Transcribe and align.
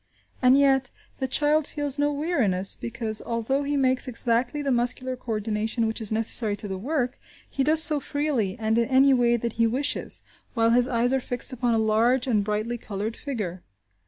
And 0.41 0.57
yet, 0.57 0.89
the 1.19 1.27
child 1.27 1.67
feels 1.67 1.99
no 1.99 2.11
weariness, 2.11 2.75
because, 2.75 3.21
although 3.23 3.61
he 3.61 3.77
makes 3.77 4.07
exactly 4.07 4.63
the 4.63 4.71
muscular 4.71 5.15
co 5.15 5.33
ordination 5.33 5.85
which 5.85 6.01
is 6.01 6.11
necessary 6.11 6.55
to 6.55 6.67
the 6.67 6.79
work, 6.79 7.19
he 7.47 7.63
does 7.63 7.83
so 7.83 7.99
freely 7.99 8.55
and 8.57 8.79
in 8.79 8.89
any 8.89 9.13
way 9.13 9.37
that 9.37 9.53
he 9.61 9.67
wishes, 9.67 10.23
while 10.55 10.71
his 10.71 10.87
eyes 10.87 11.13
are 11.13 11.19
fixed 11.19 11.53
upon 11.53 11.75
a 11.75 11.77
large 11.77 12.25
and 12.25 12.43
brightly 12.43 12.79
coloured 12.79 13.15
figure. 13.15 13.61